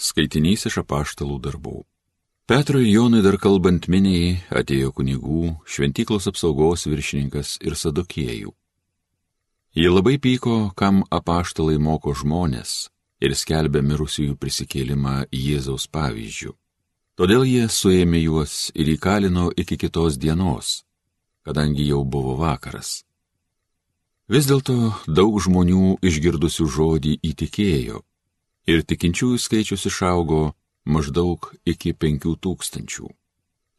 Skaitinys 0.00 0.64
iš 0.64 0.78
apaštalų 0.80 1.34
darbų. 1.44 1.82
Petrui 2.48 2.88
Jonui 2.88 3.20
dar 3.20 3.36
kalbant 3.38 3.84
miniai 3.92 4.38
atėjo 4.48 4.94
kunigų, 4.96 5.42
šventyklos 5.68 6.24
apsaugos 6.30 6.86
viršininkas 6.88 7.58
ir 7.60 7.76
sadokiejų. 7.76 8.54
Jie 9.76 9.92
labai 9.92 10.16
pyko, 10.18 10.72
kam 10.74 11.04
apaštalai 11.12 11.76
moko 11.78 12.16
žmonės 12.16 12.88
ir 13.20 13.36
skelbia 13.36 13.84
mirusiųjų 13.84 14.40
prisikėlimą 14.40 15.28
Jėzaus 15.36 15.86
pavyzdžių. 15.92 16.56
Todėl 17.20 17.44
jie 17.44 17.68
suėmė 17.68 18.24
juos 18.24 18.72
ir 18.72 18.88
įkalino 18.96 19.50
iki 19.52 19.76
kitos 19.76 20.16
dienos, 20.16 20.80
kadangi 21.44 21.86
jau 21.92 22.06
buvo 22.08 22.38
vakaras. 22.40 23.02
Vis 24.32 24.48
dėlto 24.48 24.94
daug 25.06 25.36
žmonių 25.44 25.98
išgirdusių 26.00 26.66
žodį 26.66 27.18
įtikėjo 27.20 28.00
ir 28.70 28.84
tikinčiųjų 28.86 29.38
skaičius 29.42 29.86
išaugo 29.90 30.52
maždaug 30.86 31.50
iki 31.66 31.92
penkių 31.92 32.36
tūkstančių. 32.44 33.08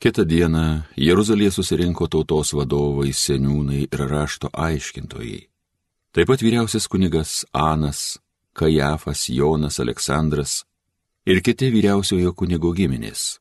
Kita 0.01 0.25
diena 0.25 0.87
Jeruzalėje 0.97 1.53
susirinko 1.59 2.07
tautos 2.09 2.55
vadovai, 2.57 3.11
seniūnai 3.13 3.83
ir 3.85 4.03
rašto 4.09 4.49
aiškintojai. 4.49 5.45
Taip 6.11 6.27
pat 6.27 6.41
vyriausias 6.41 6.89
kunigas 6.91 7.45
Anas, 7.53 8.17
Kajafas, 8.57 9.29
Jonas, 9.29 9.79
Aleksandras 9.79 10.63
ir 11.25 11.39
kiti 11.45 11.69
vyriausiojo 11.71 12.33
kunigo 12.33 12.73
giminės. 12.75 13.37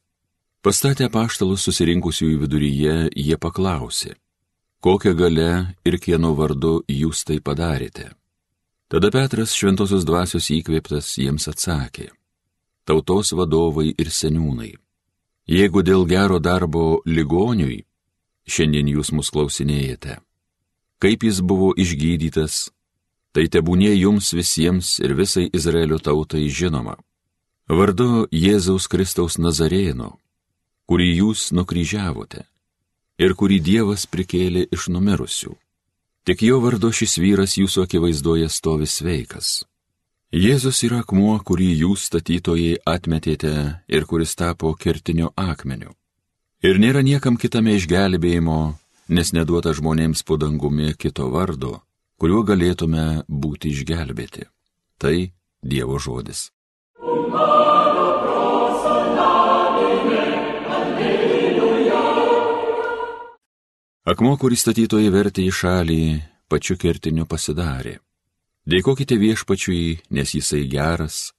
Pastatę 0.61 1.09
paštalus 1.09 1.65
susirinkusiųjų 1.65 2.43
viduryje, 2.45 2.97
jie 3.17 3.37
paklausė, 3.41 4.13
kokią 4.85 5.17
gale 5.17 5.51
ir 5.89 5.97
kieno 5.97 6.35
vardu 6.37 6.83
jūs 6.85 7.25
tai 7.25 7.41
padarėte. 7.41 8.20
Tada 8.91 9.07
Petras 9.15 9.53
šventosios 9.55 10.03
dvasios 10.03 10.49
įkvėptas 10.51 11.13
jiems 11.23 11.45
atsakė, 11.47 12.09
tautos 12.83 13.31
vadovai 13.39 13.93
ir 13.95 14.09
seniūnai, 14.11 14.73
jeigu 15.47 15.85
dėl 15.87 16.03
gero 16.11 16.41
darbo 16.43 16.99
ligoniui, 17.07 17.85
šiandien 18.51 18.91
jūs 18.91 19.13
mus 19.15 19.31
klausinėjate, 19.31 20.17
kaip 20.99 21.23
jis 21.23 21.39
buvo 21.39 21.71
išgydytas, 21.79 22.59
tai 23.31 23.47
tebūnė 23.47 23.95
jums 23.95 24.33
visiems 24.35 24.97
ir 24.99 25.15
visai 25.15 25.47
Izraelio 25.55 26.03
tautai 26.03 26.49
žinoma. 26.51 26.99
Vardu 27.71 28.27
Jėzaus 28.35 28.91
Kristaus 28.91 29.39
Nazarėno, 29.39 30.17
kurį 30.91 31.11
jūs 31.23 31.53
nukryžiavote 31.55 32.43
ir 33.23 33.39
kurį 33.39 33.63
Dievas 33.63 34.11
prikėlė 34.11 34.67
iš 34.75 34.91
numirusių 34.91 35.55
Tik 36.25 36.43
jo 36.45 36.61
vardu 36.61 36.91
šis 36.93 37.17
vyras 37.19 37.57
jūsų 37.57 37.87
akivaizdoje 37.87 38.49
stovi 38.53 38.87
sveikas. 38.87 39.63
Jėzus 40.31 40.83
yra 40.87 41.01
akmuo, 41.03 41.33
kurį 41.43 41.71
jūs 41.81 42.05
statytojai 42.11 42.77
atmetėte 42.87 43.55
ir 43.89 44.07
kuris 44.07 44.37
tapo 44.39 44.75
kertiniu 44.79 45.33
akmeniu. 45.35 45.91
Ir 46.63 46.79
nėra 46.79 47.01
niekam 47.03 47.41
kitame 47.41 47.75
išgelbėjimo, 47.79 48.61
nes 49.09 49.33
neduota 49.33 49.73
žmonėms 49.75 50.23
po 50.23 50.37
dangumi 50.37 50.93
kito 50.95 51.31
vardo, 51.33 51.81
kuriuo 52.21 52.45
galėtume 52.47 53.25
būti 53.27 53.73
išgelbėti. 53.75 54.47
Tai 55.01 55.17
Dievo 55.65 55.99
žodis. 55.99 56.51
Akmuo, 64.09 64.39
kurį 64.41 64.57
statytojai 64.57 65.11
vertė 65.13 65.43
į 65.45 65.53
šalį, 65.53 66.03
pačiu 66.49 66.79
kertiniu 66.81 67.27
pasidarė. 67.29 67.99
Dėkokite 68.65 69.19
viešpačiui, 69.21 70.01
nes 70.17 70.33
jisai 70.33 70.63
geras, 70.73 71.35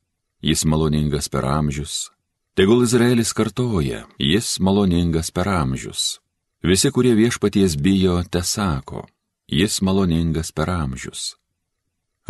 jis 0.45 0.61
maloningas 0.65 1.29
per 1.29 1.47
amžius. 1.49 2.11
Tegul 2.53 2.83
Izraelis 2.85 3.33
kartoja, 3.33 4.03
jis 4.19 4.59
maloningas 4.59 5.31
per 5.33 5.49
amžius. 5.49 6.19
Visi, 6.61 6.91
kurie 6.93 7.15
viešpaties 7.17 7.77
bijo, 7.81 8.19
te 8.29 8.43
sako, 8.45 9.07
jis 9.49 9.79
maloningas 9.81 10.51
per 10.53 10.69
amžius. 10.69 11.37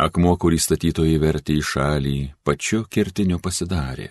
Akmuo, 0.00 0.38
kurį 0.40 0.56
statytojai 0.56 1.18
vertė 1.20 1.58
į 1.60 1.66
šalį, 1.72 2.16
pačiu 2.40 2.86
kertiniu 2.88 3.36
pasidarė. 3.36 4.08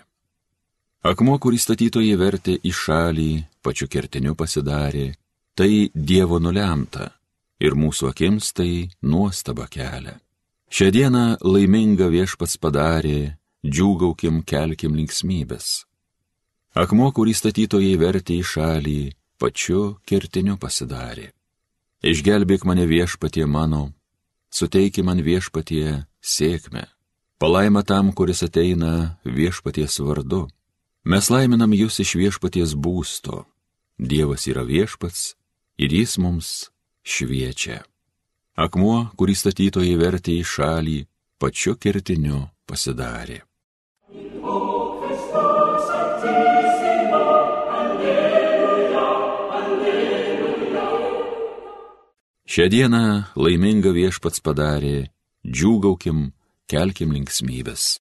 Akmuo, 1.02 1.34
kurį 1.42 1.58
statytojai 1.58 2.14
vertė 2.14 2.54
į 2.62 2.70
šalį, 2.70 3.30
pačiu 3.66 3.90
kertiniu 3.90 4.36
pasidarė, 4.38 5.16
tai 5.54 5.90
Dievo 5.94 6.38
nulemta 6.40 7.10
ir 7.62 7.76
mūsų 7.78 8.10
akims 8.10 8.52
tai 8.56 8.88
nuostaba 9.02 9.68
kelia. 9.70 10.18
Šią 10.72 10.88
dieną 10.94 11.24
laiminga 11.44 12.08
viešpats 12.08 12.56
padarė, 12.56 13.36
džiūgaukim, 13.60 14.40
kelkim 14.48 14.96
linksmybės. 14.96 15.84
Akmuo, 16.72 17.10
kurį 17.12 17.34
statytojai 17.36 17.98
vertė 18.00 18.38
į 18.40 18.46
šalį, 18.48 19.00
pačiu 19.36 19.98
kertiniu 20.08 20.56
pasidarė. 20.56 21.28
Išgelbėk 22.02 22.64
mane 22.64 22.86
viešpatie 22.88 23.44
mano, 23.46 23.92
suteiki 24.50 25.04
man 25.04 25.20
viešpatie 25.20 26.06
sėkmę. 26.24 26.88
Palaima 27.38 27.82
tam, 27.84 28.10
kuris 28.16 28.40
ateina 28.46 29.18
viešpaties 29.26 30.00
vardu. 30.00 30.46
Mes 31.04 31.28
laiminam 31.28 31.76
jūs 31.76 32.00
iš 32.00 32.16
viešpaties 32.16 32.72
būsto. 32.78 33.44
Dievas 33.98 34.48
yra 34.48 34.64
viešpats 34.64 35.34
ir 35.82 35.92
jis 35.92 36.18
mums 36.22 36.48
šviečia. 37.02 37.82
Akmuo, 38.54 39.08
kurį 39.18 39.34
statytojai 39.34 39.96
vertė 39.98 40.36
į 40.38 40.44
šalį, 40.46 40.98
pačiu 41.40 41.74
kertiniu 41.80 42.44
pasidarė. 42.68 43.40
Šią 52.52 52.66
dieną 52.68 53.04
laiminga 53.40 53.94
viešpats 53.96 54.42
padarė, 54.44 55.08
džiūgaukim, 55.48 56.26
kelkim 56.68 57.14
linksmybės. 57.16 57.96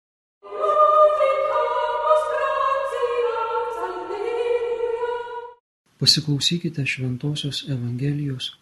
Pasiklausykite 5.99 6.85
Šventojios 6.85 7.65
Evangelijos 7.67 8.53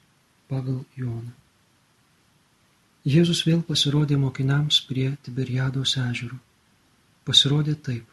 pagal 0.50 0.80
Joną. 0.98 1.36
Jėzus 3.08 3.44
vėl 3.46 3.62
pasirodė 3.68 4.18
mokiniams 4.20 4.80
prie 4.88 5.12
Tiberiados 5.24 5.94
ežero. 6.02 6.40
Pasirodė 7.30 7.76
taip. 7.88 8.08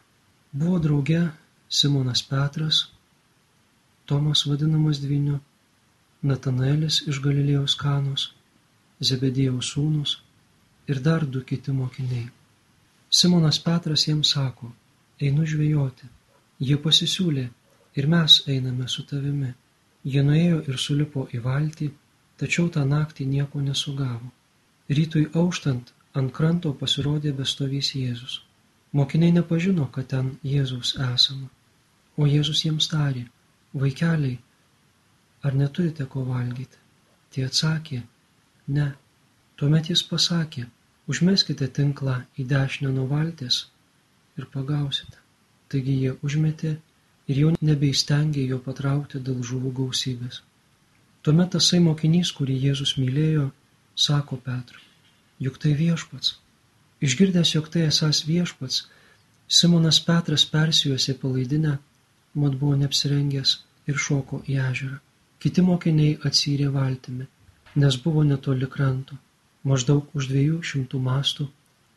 Buvo 0.53 0.77
drauge 0.79 1.23
Simonas 1.67 2.21
Petras, 2.29 2.85
Tomas 4.05 4.45
vadinamas 4.45 5.01
dviniu, 5.01 5.39
Natanaelis 6.21 7.01
iš 7.09 7.17
Galilėjos 7.25 7.73
kanos, 7.81 8.29
Zebedėjaus 9.01 9.73
sūnus 9.73 10.19
ir 10.87 11.01
dar 11.01 11.25
du 11.25 11.41
kiti 11.41 11.73
mokiniai. 11.73 12.29
Simonas 13.09 13.57
Petras 13.57 14.05
jiems 14.05 14.37
sako, 14.37 14.69
einu 15.19 15.49
žvejoti. 15.49 16.07
Jie 16.61 16.77
pasisiūlė, 16.77 17.49
ir 17.95 18.07
mes 18.07 18.41
einame 18.47 18.87
su 18.87 19.05
tavimi. 19.09 19.51
Jie 20.13 20.23
nuėjo 20.23 20.61
ir 20.69 20.79
sulipo 20.85 21.27
į 21.33 21.41
valtį, 21.45 21.91
tačiau 22.39 22.69
tą 22.69 22.83
naktį 22.85 23.25
nieko 23.35 23.61
nesugavo. 23.67 24.31
Rytui 24.97 25.25
auštant 25.41 25.93
ant 26.19 26.33
kranto 26.35 26.73
pasirodė 26.81 27.33
bestovys 27.39 27.93
Jėzus. 27.97 28.41
Mokiniai 28.95 29.33
nepažino, 29.37 29.87
kad 29.95 30.07
ten 30.13 30.35
Jėzaus 30.43 30.93
esama. 31.07 31.49
O 32.17 32.27
Jėzus 32.31 32.61
jiems 32.63 32.87
tarė, 32.91 33.25
vaikeliai, 33.73 34.37
ar 35.43 35.57
neturite 35.61 36.05
ko 36.11 36.23
valgyti? 36.27 36.79
Tie 37.31 37.43
atsakė, 37.47 38.03
ne. 38.77 38.87
Tuomet 39.59 39.89
jis 39.91 40.03
pasakė, 40.07 40.65
užmeskite 41.11 41.67
tinklą 41.79 42.21
į 42.39 42.45
dešinę 42.51 42.93
nuo 42.95 43.07
valties 43.11 43.65
ir 44.39 44.47
pagausite. 44.53 45.19
Taigi 45.71 45.95
jie 46.03 46.13
užmetė 46.23 46.75
ir 47.31 47.41
jau 47.41 47.53
nebeįstengė 47.69 48.45
jo 48.49 48.59
patraukti 48.65 49.21
dėl 49.27 49.41
žuvų 49.49 49.71
gausybės. 49.79 50.41
Tuomet 51.25 51.55
tasai 51.55 51.79
mokinys, 51.81 52.31
kurį 52.37 52.55
Jėzus 52.67 52.95
mylėjo, 53.01 53.47
sako 54.07 54.37
Petrui, 54.47 54.83
juk 55.41 55.57
tai 55.61 55.73
viešpats. 55.79 56.35
Išgirdęs, 57.05 57.55
jog 57.55 57.71
tai 57.73 57.87
esas 57.89 58.21
viešpats, 58.27 58.83
Simonas 59.47 59.99
Petras 60.05 60.45
persijuosė 60.49 61.15
palaidinę, 61.21 61.75
mat 62.41 62.55
buvo 62.61 62.77
neapsirengęs 62.81 63.57
ir 63.89 63.99
šoko 64.05 64.41
į 64.49 64.59
ežerą. 64.69 65.01
Kiti 65.41 65.65
mokiniai 65.65 66.15
atsyrė 66.29 66.71
valtimi, 66.73 67.27
nes 67.81 67.97
buvo 68.05 68.23
netoli 68.25 68.69
kranto, 68.75 69.17
maždaug 69.63 70.15
už 70.17 70.29
dviejų 70.31 70.61
šimtų 70.71 71.01
mastų 71.09 71.49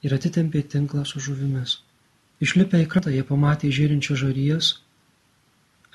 ir 0.05 0.15
atitempė 0.17 0.65
tinklą 0.75 1.05
su 1.09 1.23
žuvimis. 1.25 1.79
Išlipę 2.45 2.83
į 2.85 2.91
krantą 2.91 3.15
jie 3.15 3.25
pamatė 3.29 3.71
žėrinčią 3.79 4.19
žarijas 4.25 4.75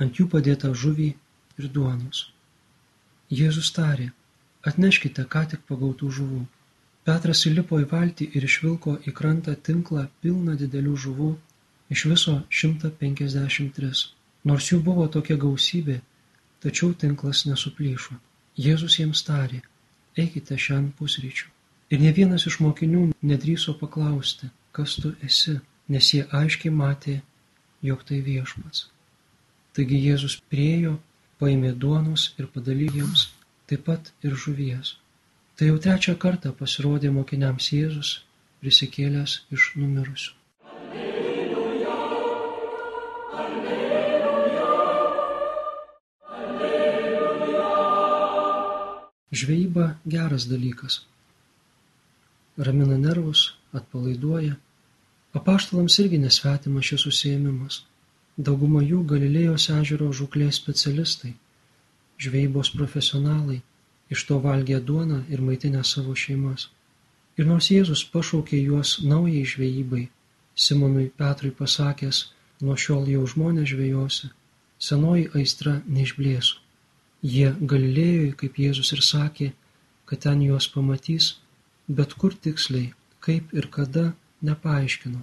ant 0.02 0.20
jų 0.20 0.28
padėtą 0.34 0.74
žuvį 0.84 1.10
ir 1.62 1.70
duonos. 1.78 2.26
Jėzus 3.34 3.72
tarė, 3.76 4.12
atneškite 4.70 5.26
ką 5.36 5.46
tik 5.54 5.64
pagautų 5.70 6.10
žuvų. 6.18 6.42
Petras 7.08 7.44
įlipo 7.50 7.80
į 7.84 7.88
valtį 7.92 8.30
ir 8.38 8.46
išvilko 8.48 8.96
į 9.10 9.14
krantą 9.18 9.56
tinklą 9.70 10.06
pilną 10.24 10.56
didelių 10.60 10.96
žuvų 11.06 11.32
iš 11.96 12.06
viso 12.12 12.36
153. 12.62 13.92
Nors 14.50 14.70
jų 14.72 14.80
buvo 14.84 15.08
tokia 15.08 15.38
gausybė, 15.40 16.00
tačiau 16.64 16.94
tinklas 17.04 17.44
nesuplyšo. 17.50 18.16
Jėzus 18.60 19.00
jiems 19.00 19.24
tarė, 19.28 19.62
eikite 20.20 20.58
šiandien 20.66 20.94
pusryčių. 21.00 21.50
Ir 21.94 22.02
ne 22.02 22.12
vienas 22.16 22.48
iš 22.50 22.60
mokinių 22.64 23.10
nedryso 23.22 23.76
paklausti, 23.80 24.50
kas 24.72 24.98
tu 25.02 25.14
esi, 25.28 25.60
nes 25.90 26.14
jie 26.16 26.24
aiškiai 26.40 26.74
matė, 26.74 27.20
jog 27.84 28.04
tai 28.08 28.22
viešpats. 28.26 28.93
Taigi 29.74 29.98
Jėzus 29.98 30.36
priejo, 30.54 30.98
paėmė 31.42 31.72
duonos 31.84 32.28
ir 32.38 32.46
padalyjo 32.56 33.00
jiems, 33.00 33.24
taip 33.70 33.88
pat 33.88 34.12
ir 34.22 34.36
žuvies. 34.44 34.92
Tai 35.58 35.70
jau 35.72 35.80
trečią 35.86 36.14
kartą 36.22 36.52
pasirodė 36.60 37.10
mokiniams 37.16 37.72
Jėzus, 37.74 38.12
prisikėlęs 38.62 39.40
iš 39.58 39.72
numirusių. 39.82 40.34
Žvejyba 49.34 49.88
geras 50.06 50.46
dalykas. 50.46 51.00
Ramina 52.58 53.00
nervus, 53.02 53.48
atpalaiduoja. 53.74 54.54
Apaštalams 55.34 55.98
irgi 56.06 56.22
nesvetima 56.22 56.86
šis 56.86 57.08
užsiėmimas. 57.10 57.80
Dauguma 58.38 58.82
jų 58.82 59.04
Galilėjos 59.06 59.68
ežero 59.70 60.08
žuklės 60.12 60.58
specialistai, 60.58 61.36
žvejybos 62.18 62.72
profesionalai, 62.74 63.60
iš 64.10 64.24
to 64.30 64.40
valgė 64.42 64.80
duoną 64.82 65.20
ir 65.30 65.42
maitinę 65.42 65.84
savo 65.86 66.16
šeimas. 66.18 66.70
Ir 67.38 67.46
nors 67.46 67.70
Jėzus 67.70 68.02
pašaukė 68.14 68.58
juos 68.58 69.00
naujai 69.06 69.44
žvejybai, 69.46 70.08
Simonui 70.56 71.12
Petrui 71.18 71.52
pasakęs, 71.60 72.24
nuo 72.62 72.76
šiol 72.78 73.06
jau 73.10 73.22
žmonės 73.30 73.70
žvejosi, 73.70 74.32
senoji 74.78 75.30
aistra 75.38 75.76
neišblėsų. 75.86 76.58
Jie 77.36 77.54
Galilėjoje, 77.62 78.34
kaip 78.42 78.60
Jėzus 78.66 78.94
ir 78.98 79.06
sakė, 79.06 79.52
kad 80.10 80.26
ten 80.26 80.42
juos 80.42 80.68
pamatys, 80.74 81.30
bet 81.88 82.18
kur 82.18 82.34
tiksliai, 82.34 82.94
kaip 83.22 83.54
ir 83.54 83.70
kada, 83.78 84.10
nepaaiškino. 84.42 85.22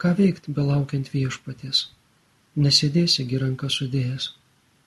Ką 0.00 0.16
veikt 0.18 0.48
belaukiant 0.48 1.12
viešpaties? 1.12 1.86
Nesėdėsiegi 2.56 3.38
ranką 3.42 3.68
sudėjęs. 3.70 4.30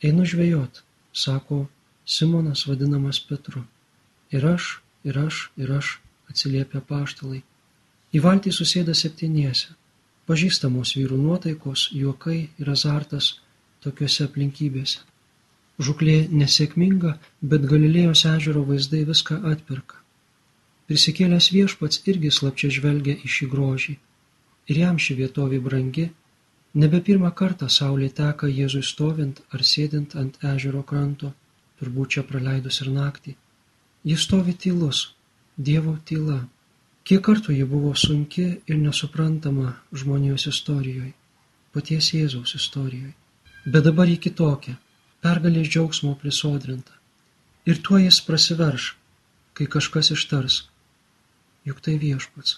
Einu 0.04 0.26
žvejot, 0.26 0.82
sako 1.14 1.68
Simonas 2.06 2.66
vadinamas 2.68 3.20
Petru. 3.20 3.64
Ir 4.32 4.46
aš, 4.56 4.82
ir 5.04 5.20
aš, 5.22 5.52
ir 5.58 5.72
aš, 5.78 6.00
atsiliepia 6.32 6.82
paštalai. 6.82 7.44
Į 8.12 8.24
valtį 8.26 8.52
susėda 8.56 8.96
septyniese. 8.98 9.76
Pažįstamos 10.28 10.96
vyrų 10.98 11.18
nuotaikos, 11.22 11.90
juokai 11.96 12.40
ir 12.60 12.70
azartas 12.72 13.34
tokiuose 13.84 14.28
aplinkybėse. 14.28 15.02
Žuklė 15.82 16.28
nesėkminga, 16.30 17.16
bet 17.42 17.66
Galilėjos 17.72 18.26
ežero 18.30 18.62
vaizdai 18.68 19.02
viską 19.08 19.40
atperka. 19.52 19.98
Prisikėlęs 20.92 21.50
viešpats 21.56 22.04
irgi 22.12 22.32
slapčia 22.36 22.70
žvelgia 22.76 23.16
į 23.16 23.32
šį 23.36 23.48
grožį. 23.54 23.96
Ir 24.70 24.82
jam 24.84 25.00
ši 25.02 25.18
vietovė 25.22 25.62
brangi, 25.68 26.10
nebe 26.74 27.02
pirmą 27.08 27.32
kartą 27.36 27.70
saulė 27.70 28.10
teka 28.18 28.48
Jėzui 28.48 28.84
stovint 28.88 29.42
ar 29.52 29.64
sėdint 29.72 30.16
ant 30.16 30.38
ežero 30.54 30.84
kranto, 30.84 31.34
turbūt 31.80 32.16
čia 32.16 32.24
praleidus 32.28 32.82
ir 32.84 32.92
naktį. 32.96 33.36
Jis 34.04 34.28
stovi 34.28 34.54
tylus, 34.54 35.12
Dievo 35.58 35.98
tyla. 36.06 36.40
Kiek 37.04 37.22
kartų 37.26 37.54
ji 37.54 37.66
buvo 37.70 37.92
sunki 37.98 38.46
ir 38.70 38.78
nesuprantama 38.78 39.74
žmonijos 39.92 40.48
istorijoje, 40.48 41.12
paties 41.74 42.14
Jėzaus 42.14 42.56
istorijoje. 42.56 43.14
Bet 43.66 43.86
dabar 43.86 44.10
ji 44.10 44.18
kitokia 44.18 44.78
pergalės 45.22 45.70
džiaugsmo 45.70 46.16
prisodrinta. 46.22 46.94
Ir 47.70 47.82
tuo 47.86 48.00
jis 48.02 48.22
prasiverš, 48.26 48.96
kai 49.54 49.68
kažkas 49.70 50.12
ištars. 50.16 50.64
Juk 51.68 51.82
tai 51.86 52.00
viešpats. 52.02 52.58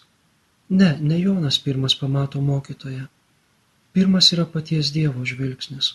Ne, 0.70 0.94
ne 1.02 1.20
Jonas 1.20 1.60
pirmas 1.60 1.96
pamato 2.00 2.42
mokytoją. 2.42 3.10
Pirmas 3.94 4.32
yra 4.34 4.46
paties 4.50 4.90
Dievo 4.94 5.26
žvilgsnis. 5.26 5.94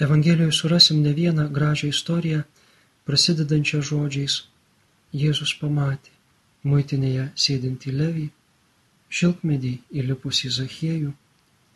Evangelijoje 0.00 0.52
surasim 0.52 1.02
ne 1.02 1.12
vieną 1.12 1.48
gražią 1.52 1.88
istoriją, 1.92 2.42
prasidedančią 3.04 3.82
žodžiais 3.84 4.40
Jėzus 5.14 5.52
pamatė 5.60 6.10
muitinėje 6.64 7.26
sėdintį 7.44 7.92
Levį, 7.98 8.24
šilkmedį 9.12 9.72
įlipusį 10.00 10.50
Zachiejų, 10.56 11.12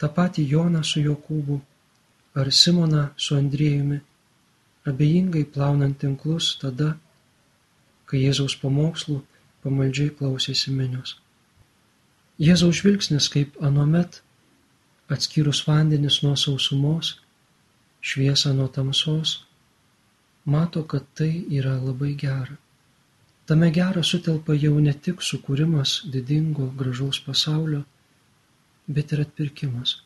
tą 0.00 0.08
patį 0.16 0.46
Joną 0.52 0.82
su 0.82 1.02
Jokūbu 1.04 1.58
ar 2.40 2.50
Simoną 2.52 3.04
su 3.16 3.36
Andriejumi, 3.36 4.00
abejingai 4.88 5.44
plaunant 5.54 5.98
tinklus 6.00 6.54
tada, 6.62 6.94
kai 8.08 8.24
Jėzaus 8.24 8.56
pamokslų 8.62 9.20
pamaldžiai 9.62 10.14
klausėsi 10.18 10.72
minios. 10.72 11.18
Jėzaus 12.40 12.80
žvilgsnis 12.80 13.28
kaip 13.34 13.58
anuomet, 13.60 14.22
atskyrus 15.08 15.64
vandenis 15.66 16.22
nuo 16.22 16.36
sausumos, 16.36 17.16
šviesą 18.00 18.52
nuo 18.54 18.68
tamsos, 18.68 19.44
mato, 20.44 20.82
kad 20.84 21.04
tai 21.14 21.32
yra 21.58 21.76
labai 21.76 22.14
gera. 22.16 22.56
Tame 23.48 23.70
gera 23.72 24.02
sutelpa 24.04 24.54
jau 24.54 24.74
ne 24.80 24.92
tik 24.92 25.22
sukūrimas 25.24 26.02
didingo 26.12 26.68
gražaus 26.80 27.20
pasaulio, 27.24 27.82
bet 28.86 29.12
ir 29.12 29.24
atpirkimas. 29.24 29.96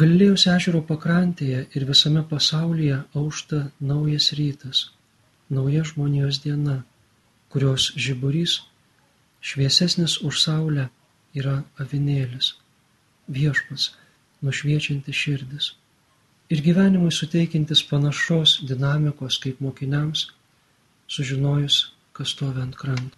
Galilėjos 0.00 0.44
ežero 0.52 0.82
pakrantėje 0.88 1.60
ir 1.78 1.84
visame 1.88 2.24
pasaulyje 2.30 2.98
aušta 3.20 3.60
naujas 3.80 4.32
rytas, 4.36 4.82
nauja 5.48 5.84
žmonijos 5.90 6.42
diena, 6.44 6.82
kurios 7.48 7.92
žiburys, 7.96 8.58
šviesesnis 9.40 10.18
už 10.28 10.42
saulę, 10.42 10.88
yra 11.38 11.62
avinėlis, 11.80 12.52
viešpas, 13.28 13.92
nušviečiantis 14.42 15.16
širdis. 15.16 15.72
Ir 16.48 16.62
gyvenimui 16.64 17.12
suteikintis 17.12 17.82
panašos 17.90 18.58
dinamikos 18.68 19.36
kaip 19.42 19.60
mokiniams, 19.60 20.28
sužinojus, 21.08 21.82
kas 22.16 22.32
stovi 22.32 22.64
ant 22.64 22.76
kranto. 22.76 23.16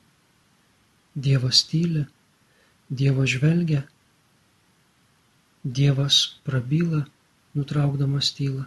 Dievas 1.15 1.63
tyli, 1.71 2.05
Dievas 2.91 3.31
žvelgia 3.31 3.85
Dievas 5.65 6.41
prabyla, 6.43 7.05
nutraukdamas 7.55 8.33
tylą. 8.33 8.65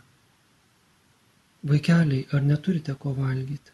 Vaikeliai, 1.66 2.28
ar 2.32 2.44
neturite 2.46 2.94
ko 2.94 3.16
valgyti? 3.18 3.74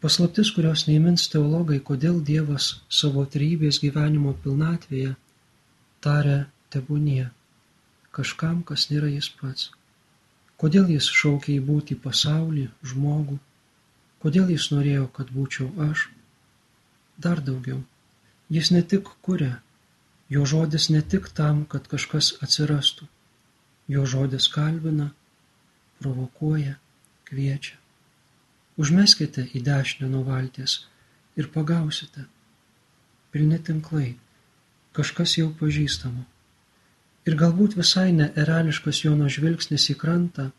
Paslaptis, 0.00 0.48
kurios 0.56 0.86
neįmins 0.88 1.26
teologai, 1.28 1.82
kodėl 1.84 2.22
Dievas 2.24 2.70
savo 2.88 3.26
trybės 3.28 3.82
gyvenimo 3.82 4.32
pilnatvėje 4.40 5.16
taria 6.04 6.46
tebūnie 6.74 7.28
kažkam, 8.14 8.62
kas 8.62 8.88
nėra 8.90 9.10
jis 9.12 9.28
pats. 9.40 9.70
Kodėl 10.58 10.90
jis 10.90 11.06
šaukia 11.20 11.54
į 11.58 11.60
būti 11.68 11.94
pasaulį, 12.02 12.66
žmogų, 12.82 13.38
kodėl 14.24 14.50
jis 14.54 14.70
norėjo, 14.74 15.06
kad 15.14 15.30
būčiau 15.30 15.70
aš. 15.90 16.08
Dar 17.18 17.40
daugiau, 17.46 17.78
jis 18.50 18.72
ne 18.74 18.82
tik 18.82 19.10
kuria, 19.22 19.58
Jo 20.28 20.44
žodis 20.44 20.88
ne 20.92 21.00
tik 21.02 21.30
tam, 21.32 21.64
kad 21.64 21.86
kažkas 21.88 22.34
atsirastų. 22.44 23.06
Jo 23.88 24.04
žodis 24.04 24.48
kalbina, 24.52 25.08
provokuoja, 26.02 26.74
kviečia. 27.28 27.78
Užmeskite 28.76 29.46
į 29.56 29.62
dešinę 29.64 30.10
nuo 30.12 30.26
valties 30.26 30.82
ir 31.40 31.48
pagausite. 31.54 32.26
Pilni 33.32 33.56
tinklai, 33.64 34.18
kažkas 34.96 35.36
jau 35.38 35.48
pažįstamo. 35.60 36.24
Ir 37.28 37.36
galbūt 37.36 37.76
visai 37.76 38.08
neerališkas 38.16 39.02
Jono 39.04 39.28
žvilgsnis 39.28 39.88
į 39.92 39.98
krantą, 40.00 40.50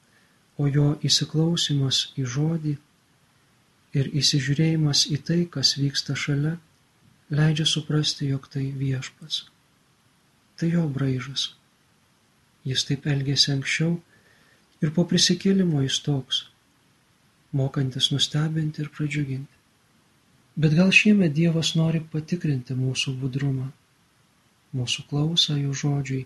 o 0.60 0.68
jo 0.68 0.90
įsiklausimas 1.08 2.10
į 2.20 2.26
žodį 2.36 2.76
ir 4.00 4.10
įsižiūrėjimas 4.22 5.06
į 5.16 5.22
tai, 5.26 5.40
kas 5.54 5.78
vyksta 5.80 6.18
šalia, 6.20 6.58
leidžia 7.34 7.66
suprasti, 7.66 8.28
jog 8.30 8.52
tai 8.54 8.68
viešpats 8.84 9.48
tai 10.60 10.74
jo 10.76 10.84
braižas. 10.92 11.54
Jis 12.68 12.84
taip 12.88 13.08
elgėsi 13.08 13.54
anksčiau 13.54 13.94
ir 14.84 14.92
po 14.96 15.06
prisikėlimo 15.08 15.84
jis 15.86 16.02
toks, 16.04 16.42
mokantis 17.56 18.10
nustebinti 18.12 18.84
ir 18.84 18.92
pradžiuginti. 18.96 19.56
Bet 20.60 20.76
gal 20.76 20.92
šiemet 20.92 21.32
Dievas 21.38 21.72
nori 21.80 22.02
patikrinti 22.14 22.76
mūsų 22.76 23.16
budrumą, 23.22 23.70
mūsų 24.76 25.06
klausą 25.10 25.58
jo 25.60 25.74
žodžiui, 25.74 26.26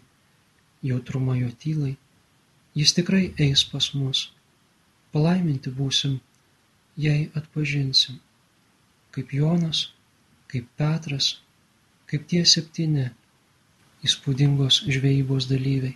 jautrumą 0.83 1.37
jo 1.39 1.49
tylai. 1.63 1.95
Jis 2.75 2.93
tikrai 2.97 3.25
eis 3.45 3.63
pas 3.69 3.89
mus. 3.93 4.27
Palaiminti 5.13 5.71
būsim, 5.71 6.19
jei 6.97 7.29
atpažinsim, 7.37 8.19
kaip 9.13 9.33
Jonas, 9.33 9.85
kaip 10.49 10.69
Petras, 10.77 11.35
kaip 12.09 12.25
tie 12.29 12.41
septyni 12.45 13.11
įspūdingos 14.03 14.83
žvejybos 14.89 15.47
dalyviai. 15.51 15.95